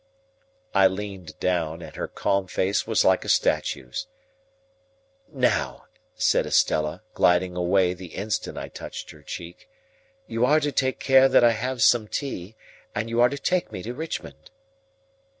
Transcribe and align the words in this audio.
I 0.73 0.87
leaned 0.87 1.39
down, 1.39 1.83
and 1.83 1.95
her 1.95 2.07
calm 2.07 2.47
face 2.47 2.87
was 2.87 3.05
like 3.05 3.23
a 3.23 3.29
statue's. 3.29 4.07
"Now," 5.31 5.85
said 6.15 6.47
Estella, 6.47 7.03
gliding 7.13 7.55
away 7.55 7.93
the 7.93 8.15
instant 8.15 8.57
I 8.57 8.69
touched 8.69 9.11
her 9.11 9.21
cheek, 9.21 9.69
"you 10.25 10.43
are 10.43 10.59
to 10.59 10.71
take 10.71 10.97
care 10.97 11.29
that 11.29 11.43
I 11.43 11.51
have 11.51 11.83
some 11.83 12.07
tea, 12.07 12.55
and 12.95 13.11
you 13.11 13.21
are 13.21 13.29
to 13.29 13.37
take 13.37 13.71
me 13.71 13.83
to 13.83 13.93
Richmond." 13.93 14.49